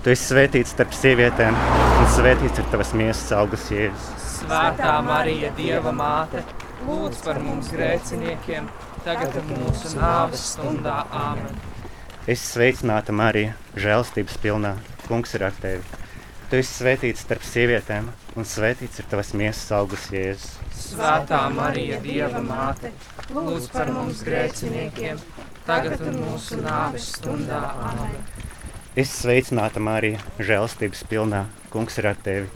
[0.00, 1.60] Tu esi svētīts starp sievietēm,
[2.00, 4.30] un svētīts ir tavas miesas augurs, Jēzus.
[4.38, 6.40] Svētā Marija, Dieva māte,
[6.88, 8.72] lūdz par mums grēciniekiem,
[9.04, 11.02] tagad un mūsu nāves stundā.
[11.26, 11.68] Āmen.
[12.28, 14.74] Es sveicināta Marija, žēlstības pilnā,
[15.06, 15.80] kungs ir ar tevi.
[16.50, 20.58] Tu esi svētīts starp sievietēm, un svētīts ir tavas miesas augurs, Jēzus.
[20.76, 22.90] Svētā Marija, Dieva māte,
[23.32, 25.16] lūdz par mums grēciniekiem,
[25.64, 27.62] tagad un mūsu nāves stundā.
[27.88, 28.12] Āmen.
[29.00, 32.50] Es sveicināta Marija, žēlstības pilnā, kungs ir ar tevi.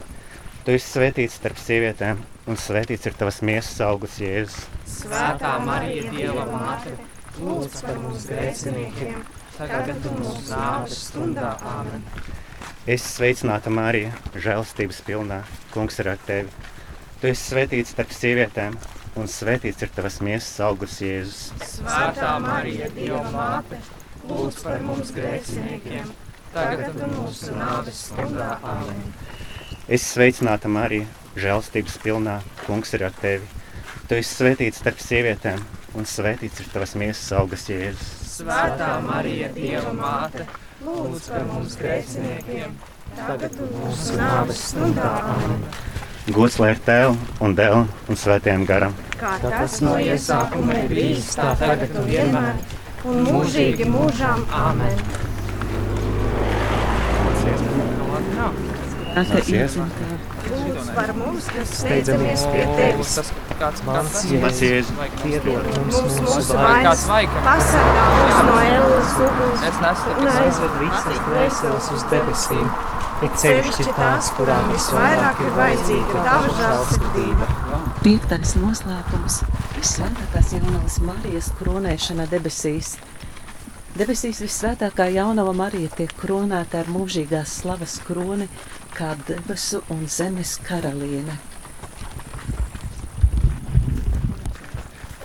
[0.67, 4.69] Tu esi svētīts starp sievietēm, un svētīts ir tavas miesas augurs, Jēzus.
[4.99, 6.93] Svētā Marija, Dieva māte,
[7.41, 9.25] lūdz par mums grēciniekiem,
[9.57, 11.53] tagad un mūsu nāves stundā.
[11.65, 12.03] Āmen.
[12.89, 15.39] Es sveicināta Marija, žēlstības pilnā,
[15.73, 16.51] kungs ir ar tevi.
[17.21, 18.75] Tu esi svētīts starp sievietēm,
[19.17, 21.53] un svētīts ir tavas miesas augurs, Jēzus.
[21.79, 23.79] Svētā Marija, Dieva māte,
[24.29, 26.11] lūdz par mums grēciniekiem,
[26.53, 28.51] tagad un mūsu nāves stundā.
[28.75, 29.01] Āmen.
[29.87, 31.07] Es sveicināta Marija,
[31.39, 33.47] žēlstības pilnā, kungs ir ar tevi.
[34.05, 35.63] Tu esi svētīts starp sievietēm,
[35.97, 38.24] un svētīts ir tavas miesas augurs, Jēzus.
[38.35, 40.43] Svētā Marija, Dieva māte,
[40.83, 42.73] lūdz par mums grēciniekiem,
[43.15, 45.11] tagad mūsu nāves stundā.
[46.35, 47.13] Gods lai ir tev
[47.45, 48.97] un dēlam un svētajam garam.
[49.15, 52.59] Kā tas no iesākuma ir bijis, tā tagad un vienmēr,
[53.07, 54.43] un mūžīgi mūžām.
[54.65, 54.99] Āmen!
[59.15, 59.79] Mācies.
[60.51, 63.19] Lūdz par mums, kas steidzamies pie tevis.
[63.55, 64.89] Tas kāds Mans Jēzus.
[65.21, 67.03] Piedod mums Mums mūsu vainas.
[67.45, 69.63] pasargā mūs no ēlas uguns.
[69.69, 72.67] Es nesu un Aizved visas dvēseles uz debesīm,
[73.27, 77.49] it sevišķi tās, kurām visvairāk ir vajadzīga tava žēlsirdība.
[78.03, 79.39] Piektais noslēpums-
[79.79, 82.97] visvētākās jaunās Marijas kronēšana debesīs.
[83.95, 88.49] Debesīs visvētākā jaunava Marija tiek kronēta ar mūžīgās slavas kroni,
[88.93, 91.39] kā debesu un zemes karaliene.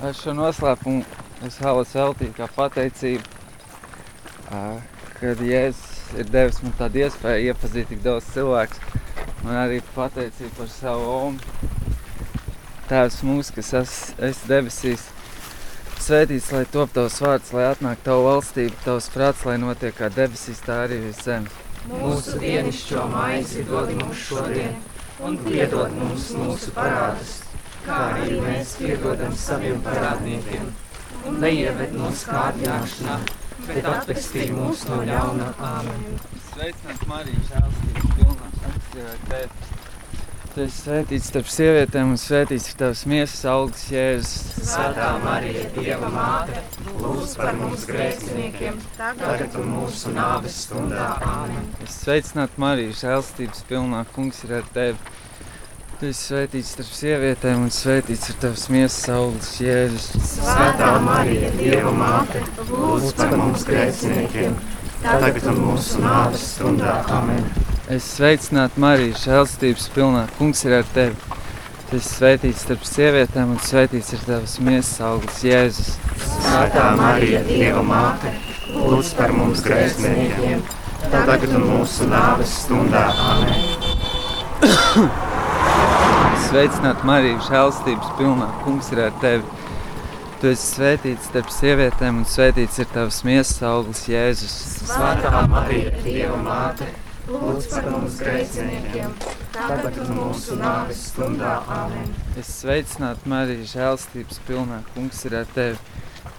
[0.00, 1.02] Ar šo noslēpumu
[1.44, 3.20] es vēlos veltīt kā pateicību,
[5.18, 8.80] kad Jēzus ir devis man tādu iespēju iepazīt tik daudz cilvēku.
[9.44, 11.66] Man arī pateicība par savu omu.
[12.88, 13.92] Tēvs mūsu, kas es,
[14.30, 15.04] esi debesīs,
[16.00, 20.64] svētīts, lai top tavs vārds, lai atnāk tavu valstību, tavs prāts, lai notiek kā debesīs,
[20.64, 21.60] tā arī virs zemes.
[21.92, 24.80] Mūsu dienascho maizi dod mums šodien,
[25.20, 27.38] un piedod mums mūsu parādus,
[27.90, 30.70] kā arī mēs piedodam saviem parādniekiem.
[31.26, 33.16] Un neieved mūsu kārdināšanā,
[33.66, 35.50] bet atpestī mūs no ļauna.
[35.70, 36.06] Āmen!
[36.52, 38.80] Sveicināt Mariju, žēlstības pilnā, ar
[39.32, 39.76] tevi.
[40.50, 44.64] Tu esi svētīts starp sievietēm un svētīts ir tavs miesas augsts Jēzus.
[44.72, 46.62] Svētā Marija, Dieva māte,
[46.98, 51.12] lūdz par mums grēciniekiem, tagad un mūsu nāves stundā.
[51.22, 51.70] Āmen!
[51.86, 55.19] Es sveicinātu Mariju, žēlstības pilnā, kungs ir ar tevi.
[56.00, 60.06] Tu esi svētīts starp sievietēm un svētīts ir tavs miesas augsts Jēzus.
[60.30, 64.56] Svētā Marija, Dieva māte, lūdz par mums grēciniekiem,
[65.04, 66.94] tagad un mūsu nāves stundā.
[67.18, 67.44] Āmen!
[67.92, 71.36] Es sveicinātu Mariju, žēlstības pilnā, kungs ir ar tevi.
[71.90, 75.94] Tu esi svētīts starp sievietēm un svētīts ir tavs miesas augsts Jēzus.
[76.48, 78.32] Svētā Marija, Dieva māte,
[78.72, 80.64] lūdz par mums grēciniekiem,
[81.12, 83.10] tagad un mūsu nāves stundā.
[83.34, 83.52] Āmen!
[86.50, 89.44] Sveicināt Mariju, žēlstības pilnā, kungs ir ar tevi.
[90.40, 94.56] Tu esi svētīts starp sievietēm un svētīts ir tavs miesas augsts Jēzus.
[94.88, 96.88] Svētā Marija, Dieva māte,
[97.28, 99.14] lūdz par mums grēciniekiem,
[99.54, 101.54] tagad un mūsu nāves stundā.
[101.70, 102.10] Āmen!
[102.42, 105.78] Es sveicinātu Mariju, žēlstības pilnā, kungs ir ar tevi.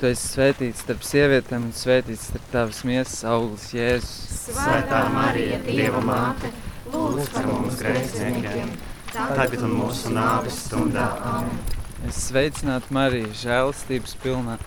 [0.02, 4.40] Tu esi svētīts starp sievietēm un svētīts ir tavs miesas augsts Jēzus.
[4.60, 6.52] Svētā Marija, Dieva māte,
[6.92, 8.76] lūdz par mums grēciniekiem,
[9.12, 11.08] tagad un mūsu nāves stundā.
[12.08, 14.58] Es sveicinātu Mariju, žēlstības pilnā.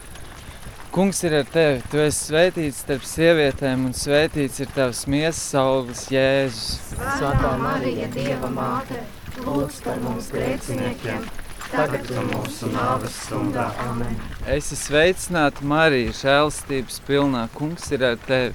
[0.95, 1.81] Kungs ir ar tevi.
[1.91, 6.93] Tu esi svētīts starp sievietēm un svētīts ir tavs miesas augsts Jēzus.
[6.95, 9.01] Svētā Marija, Dieva māte,
[9.43, 11.25] lūdz par mums grēciniekiem,
[11.73, 13.67] tagad un mūsu nāves stundā.
[13.89, 14.15] Āmen!
[14.47, 17.49] Es esmu sveicināta Marija, žēlstības pilnā.
[17.59, 18.55] Kungs ir ar tevi.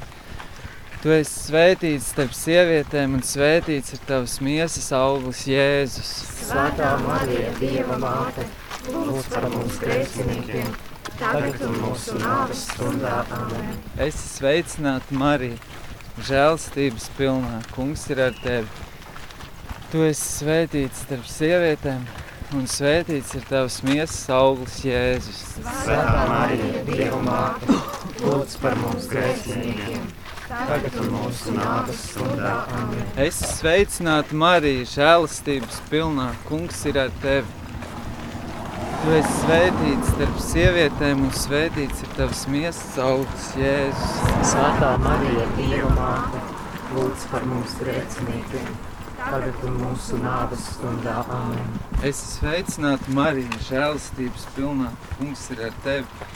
[1.00, 6.10] Tu esi svētīts starp sievietēm un svētīts ir tavs miesas augsts Jēzus.
[6.50, 8.44] Svētā Marija, Dieva māte,
[8.92, 10.74] lūdz par mums grēciniekiem,
[11.14, 13.22] tagad un mūsu nāves stundā.
[13.32, 13.80] Āmen!
[13.96, 15.56] Es esmu sveicināta Marija,
[16.28, 17.62] žēlstības pilnā.
[17.72, 18.68] Kungs ir ar tevi.
[19.94, 22.04] Tu esi svētīts starp sievietēm
[22.60, 25.46] un svētīts ir tavs miesas augsts Jēzus.
[25.64, 27.80] Svētā Marija, Dieva māte,
[28.20, 30.12] lūdz par mums grēciniekiem,
[30.50, 32.54] tagad un mūsu nāves stundā.
[32.74, 33.02] Āmen!
[33.22, 36.30] Es esmu sveicināta Marija, žēlastības pilnā.
[36.48, 37.58] Kungs ir ar tevi.
[39.00, 44.18] Tu esi svētīts starp sievietēm, un svētīts ir tavs miesas augsts, Jēzus.
[44.50, 46.42] Svētā Marija, Dieva māte,
[46.98, 48.74] lūdz par mums grēciniekiem,
[49.22, 51.22] tagad un mūsu nāves stundā.
[51.38, 51.80] Āmen!
[52.02, 54.92] Es esmu sveicināta Marija, žēlastības pilnā.
[55.16, 56.30] Kungs ir ar tevi.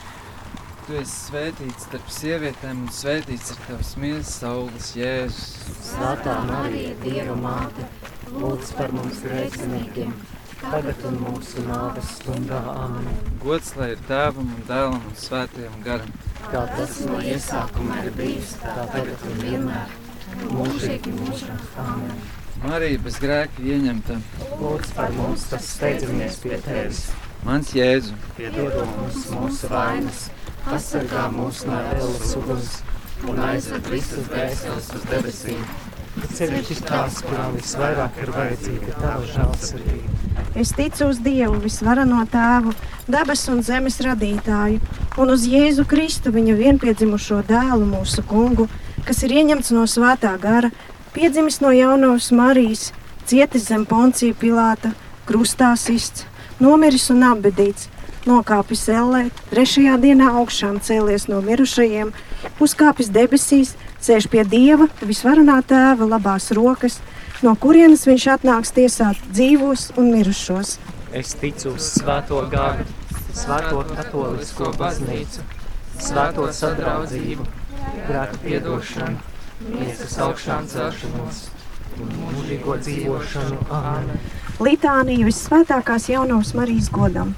[0.83, 5.53] Tu esi svētīts starp sievietēm, un svētīts ir tavs miesas augsts, Jēzus.
[5.87, 7.85] Svētā Marija, Dieva māte,
[8.33, 10.11] lūdz par mums grēciniekiem,
[10.59, 12.59] tagad un mūsu nāves stundā.
[12.73, 13.07] Āmen!
[13.45, 16.13] Gods lai ir tēvam un dēlam un svētajam garam.
[16.49, 19.97] Kā tas no iesākuma ir bijis, tā tagad un vienmēr,
[20.51, 21.67] mūžīgi mūžam.
[21.87, 22.23] Āmen!
[22.67, 24.19] Marija bez grēka ieņemta.
[24.59, 27.05] Lūdz par mums, kas steidzamies pie tevis,
[27.43, 30.29] Mans Jēzu, piedod mums mūsu vainas,
[30.65, 32.75] pasargā mūs no ēlas uguns
[33.29, 35.65] un aizved visas dvēseles uz debesīm.
[36.37, 40.13] Ceļš tās, kurām visvairāk ir vajadzīga tava žēlsirdība.
[40.59, 42.73] Es ticu uz Dievu, visvarano tēvu,
[43.09, 44.81] debesu un zemes radītāju,
[45.17, 48.67] un uz Jēzu Kristu, viņa vienpiedzimušo dēlu, mūsu kungu,
[49.07, 50.69] kas ir ieņemts no svētā gara,
[51.15, 52.91] piedzimis no jaunās Marijas,
[53.25, 54.93] cietis zem poncija pilāta,
[55.25, 56.27] krustā sists,
[56.61, 57.89] nomiris un apbedīts,
[58.29, 62.13] nokāpis ellē, trešajā dienā augšām cēlies no mirušajiem,
[62.63, 66.99] uzkāpis debesīs, sēž pie dieva, visvarenā tēva labās rokas,
[67.43, 70.77] no kurienes viņš atnāks tiesāt dzīvos un mirušos.
[71.13, 72.87] Es ticu uz svēto gāru,
[73.35, 75.43] svēto katolisko baznīcu,
[76.01, 77.45] svēto sadraudzību,
[78.07, 79.19] grēku piedošanu,
[79.67, 81.47] miesas augšām celšanos
[82.01, 83.59] un mūžīgo dzīvošanu.
[83.69, 84.21] Āmen!
[84.63, 87.35] Litānija visvētākās jaunās Marijas godam!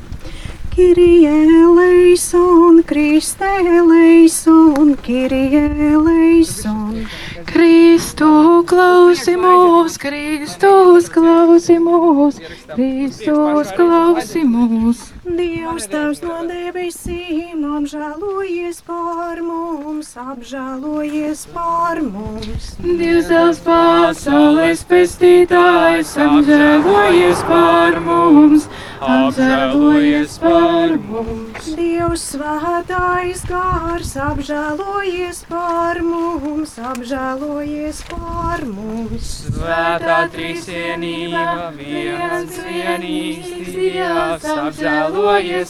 [0.75, 7.07] Kyrie eleison, Kriste eleison, Kyrie eleison.
[7.47, 8.27] Kristu
[8.67, 12.43] klausi mūs, Kristus klausi mūs,
[12.75, 15.14] Kristus klausi mūs.
[15.25, 22.67] Dievs tavs no debesīm apžēlojies par mums, apžēlojies par mums.
[22.85, 28.67] Dievs tavs pasaules pestītājs apžēlojies par mums,
[29.01, 31.71] apžēlojies par mums.
[31.73, 39.33] Dievs svētais gars apžēlojies par mums, apžēlojies par mums.
[39.49, 45.14] Svētā trīsienība, viens vienīgs Dievs, apžēlojies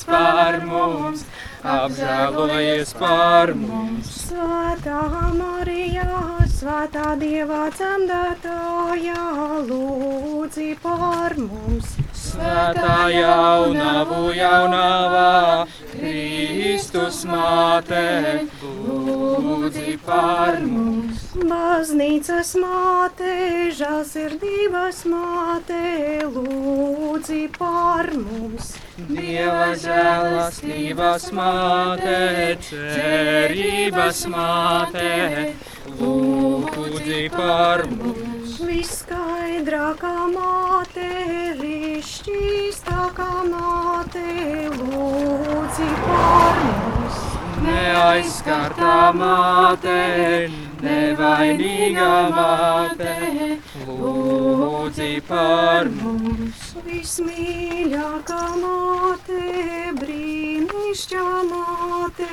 [0.09, 1.23] par mums,
[1.63, 4.09] apžēlojies par mums.
[4.25, 5.01] Svētā
[5.37, 9.25] Marijā, svētā Dieva cemdētājā,
[9.69, 11.93] lūdzi par mums.
[12.25, 18.03] Svētā jaunavu jaunavā, Kristus māte,
[18.61, 21.21] lūdzi par mums.
[21.35, 23.35] Baznīcas māte,
[23.77, 25.79] žēlsirdības māte,
[26.35, 28.73] lūdzi par mums.
[29.09, 32.19] Dieva žēlastības māte,
[32.69, 35.09] cerības māte,
[35.99, 38.59] lūdzi par mums.
[38.65, 41.09] Viskaidrākā māte,
[41.59, 44.27] rišķīstākā māte,
[44.79, 47.19] lūdzi par mums.
[47.65, 49.99] Neaizskartā māte,
[50.85, 53.13] nevainīgā māte,
[53.87, 56.65] lūdzi par mums.
[56.85, 59.39] Vismīļākā māte,
[60.01, 62.29] brīnišķā māte,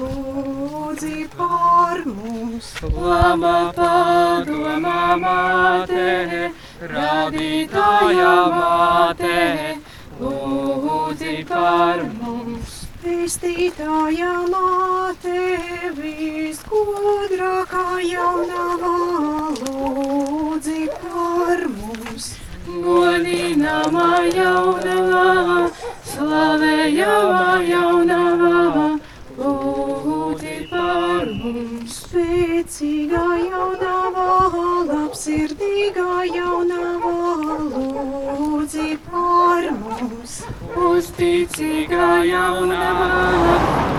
[0.00, 2.72] lūdzi par mums.
[2.94, 6.08] Laba padomā māte,
[6.94, 9.38] radītājā māte,
[10.20, 12.73] lūdzi par mums.
[13.04, 15.40] Pestītājā māte,
[15.98, 18.92] visgudrākā jaunavā,
[19.58, 22.30] lūdzi par mums.
[22.64, 25.58] Godināmā jaunavā,
[26.14, 28.23] slavējamā jaunavā,
[41.14, 43.08] Uzticīgā jaunavā,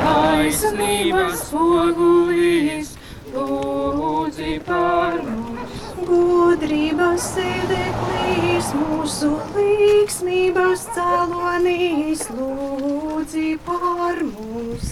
[0.02, 2.90] taisnības spogulīs,
[3.32, 5.86] lūdzi par mums.
[6.10, 14.92] Gudrības sēdeklīs, mūsu līksmības cēlonīs, lūdzi par mums.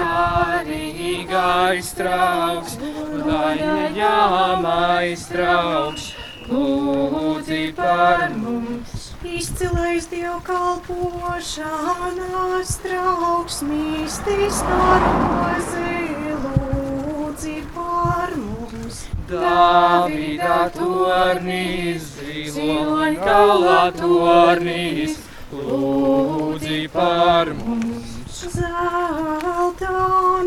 [0.00, 2.74] Garīgais trauks,
[3.30, 6.10] daļņāmais trauks,
[6.50, 8.99] lūdzi par mums.
[9.20, 15.90] Izcilais dievkalpošanās trauks, mistiskā roze,
[16.40, 19.02] lūdzi par mums.
[19.28, 22.16] Dāvida tornīs,
[22.56, 25.20] ziloņkaulā tornīs,
[25.52, 28.19] lūdzi par mums.
[28.40, 29.92] Zelta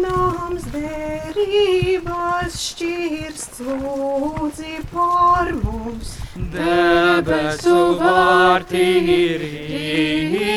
[0.01, 6.15] nams derības šķirsts, lūdzi par mums.
[6.55, 9.53] Debesu vārtīri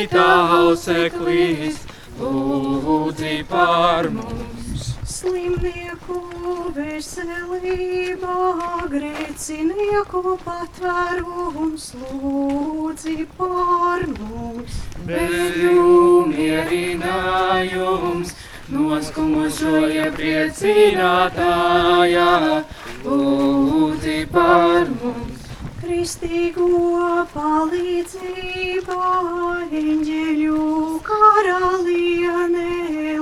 [0.09, 1.77] tauseklīs,
[2.17, 4.36] lūdzi par mums.
[5.17, 6.17] Slimnieku
[6.75, 8.33] veselībā,
[8.91, 14.75] grēcinieku patvērums, lūdzi par mums.
[15.07, 15.87] Bēgļu
[16.35, 18.35] mierinājums,
[18.75, 22.29] noskumušo iepriecinātājā,
[23.09, 25.36] lūdzi par mums.
[25.87, 26.65] Kristīgo
[27.31, 28.95] palīdzību,
[29.81, 30.57] eņģeļu
[31.05, 32.65] karaliene,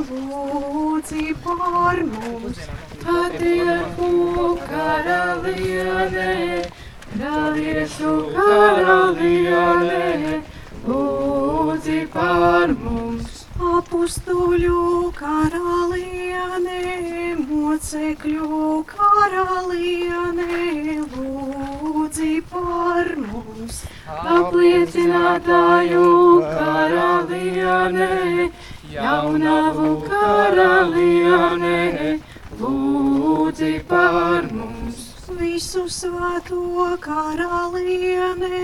[0.07, 2.63] lūdzi par mums.
[3.03, 4.09] Patieku
[4.65, 6.33] karaliene,
[7.13, 10.03] praviešu karaliene,
[10.89, 13.44] lūdzi par mums.
[13.55, 16.81] Apustuļu karaliene,
[17.47, 20.49] mocekļu karaliene,
[21.15, 21.55] lūdzi
[22.15, 23.81] lūdzi par mums.
[24.07, 26.03] apliecinātāju
[26.51, 28.09] karalienē,
[28.93, 31.79] jaunavu karalienē,
[32.61, 35.04] lūdzi par mums.
[35.35, 38.59] Visu svēto karalienē,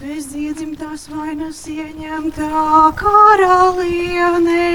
[0.00, 2.64] bez iedzimtās vainas ieņemtā
[3.00, 4.66] karalienē,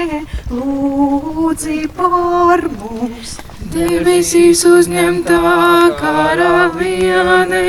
[0.50, 3.36] lūdzi par mums.
[3.76, 5.54] Debesīs uzņemtā
[6.00, 7.62] karalienē,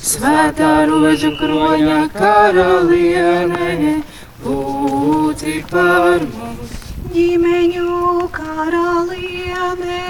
[0.00, 4.00] svētā rožu kroņa karalienē,
[4.46, 6.80] lūdzi par mums.
[7.12, 10.00] Ģimeņu karalienē,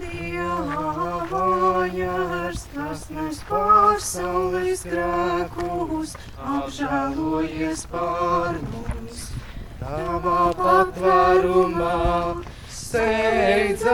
[0.00, 6.14] Dieva jērs, kas nes pasaules grēkus,
[6.54, 9.18] apžēlojies par mums.
[9.82, 11.98] Tavā patvērumā
[12.80, 13.84] steidzamies,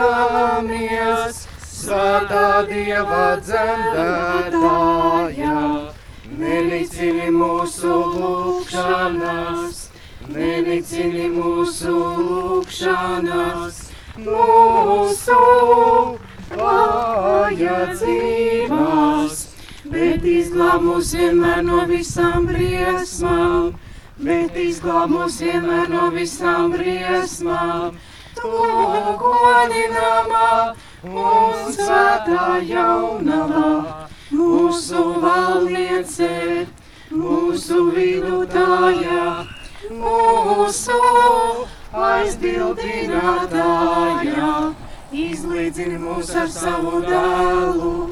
[1.73, 4.55] svētā Dieva dzemdētājā.
[6.35, 7.87] Nenicini mūsu
[8.19, 9.77] lūgšanas,
[10.27, 13.77] nenicini mūsu lūgšanas,
[14.25, 15.37] mūsu
[16.59, 18.15] vajadzības,
[19.93, 23.71] bet izglāb mūs vienmēr no visām briesmām.
[24.19, 27.95] Bet izglāb mūs vienmēr no visām briesmām.
[28.35, 28.51] Tu
[29.23, 36.67] godināmā un svētā jaunavā, mūsu valdniece,
[37.11, 39.45] mūsu vidutājā,
[39.91, 40.99] mūsu
[42.09, 44.73] aizbildinātājā.
[45.15, 48.09] Izlīdzini mūs ar savu dēlu,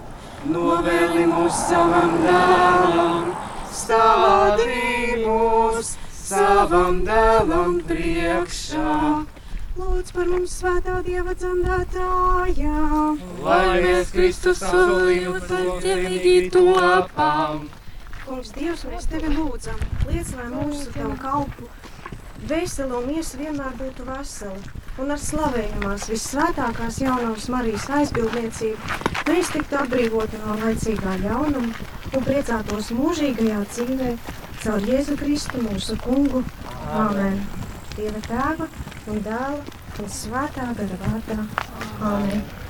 [0.54, 3.34] novēli mūs savam dēlam
[3.74, 8.94] stādī mūs savam dēlam priekšā.
[9.74, 12.82] Lūdz par mums svētā Dieva dzemdētājā.
[13.42, 17.64] Lai mēs Kristus solījumu taļķevīgi topām.
[18.28, 21.72] Kungs, Dievs, mēs tevi lūdzam, liec, lai mūsu tavu kalpu
[22.52, 24.62] veseli un miesa vienmēr būtu veseli.
[25.02, 29.02] Un ar slavējumās vissvētākās jaunās Marijas aizbildniecību
[29.32, 34.16] mēs tiktu atbrīvoti no laicīgā ļaunuma un priecātos mūžīgajā dzīvē
[34.62, 36.46] caur Jēzu Kristu mūsu kungu.
[36.94, 37.42] Āmen!
[37.98, 38.68] Dieva tēva
[39.12, 39.62] un dēla
[40.00, 41.40] un svētā gara vārdā.
[42.12, 42.63] Āmen!